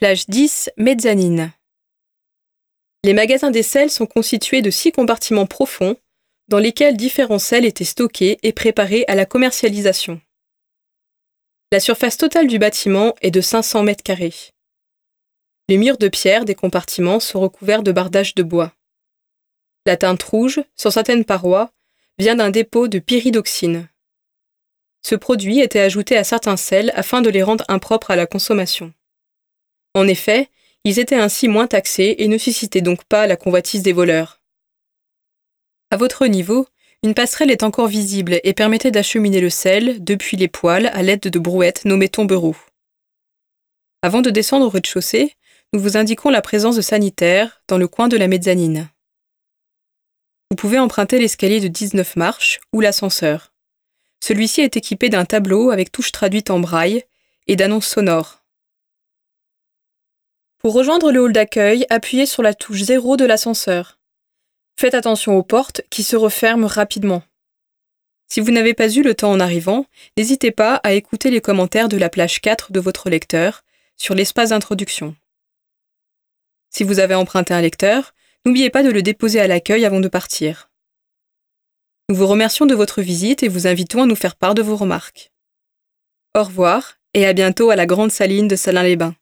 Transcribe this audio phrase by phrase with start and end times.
[0.00, 1.52] Plage 10, mezzanine.
[3.04, 5.94] Les magasins des sels sont constitués de six compartiments profonds
[6.48, 10.18] dans lesquels différents sels étaient stockés et préparés à la commercialisation.
[11.70, 14.32] La surface totale du bâtiment est de 500 mètres carrés.
[15.68, 18.72] Les murs de pierre des compartiments sont recouverts de bardages de bois.
[19.84, 21.72] La teinte rouge, sur certaines parois,
[22.18, 23.90] vient d'un dépôt de pyridoxine.
[25.02, 28.94] Ce produit était ajouté à certains sels afin de les rendre impropres à la consommation.
[29.94, 30.48] En effet,
[30.84, 34.40] ils étaient ainsi moins taxés et ne suscitaient donc pas la convoitise des voleurs.
[35.90, 36.66] À votre niveau,
[37.02, 41.20] une passerelle est encore visible et permettait d'acheminer le sel depuis les poêles à l'aide
[41.20, 42.56] de brouettes nommées tombereaux.
[44.02, 45.34] Avant de descendre au rez-de-chaussée,
[45.72, 48.90] nous vous indiquons la présence de sanitaires dans le coin de la mezzanine.
[50.50, 53.52] Vous pouvez emprunter l'escalier de 19 marches ou l'ascenseur.
[54.22, 57.04] Celui-ci est équipé d'un tableau avec touches traduites en braille
[57.46, 58.39] et d'annonces sonores.
[60.60, 63.98] Pour rejoindre le hall d'accueil, appuyez sur la touche 0 de l'ascenseur.
[64.78, 67.22] Faites attention aux portes qui se referment rapidement.
[68.28, 69.86] Si vous n'avez pas eu le temps en arrivant,
[70.18, 73.64] n'hésitez pas à écouter les commentaires de la plage 4 de votre lecteur
[73.96, 75.16] sur l'espace d'introduction.
[76.68, 78.14] Si vous avez emprunté un lecteur,
[78.44, 80.70] n'oubliez pas de le déposer à l'accueil avant de partir.
[82.10, 84.76] Nous vous remercions de votre visite et vous invitons à nous faire part de vos
[84.76, 85.32] remarques.
[86.36, 89.14] Au revoir et à bientôt à la Grande Saline de Salins-les-Bains.